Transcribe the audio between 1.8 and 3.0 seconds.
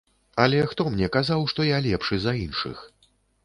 лепшы за іншых?